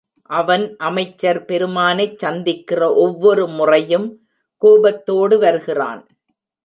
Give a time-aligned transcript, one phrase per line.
[0.29, 4.07] அவன் அமைச்சர் பெருமானைச் சந்திக்கிற ஒவ்வொரு முறையும்
[4.61, 6.01] கோபத்தோடு வருகிறான்.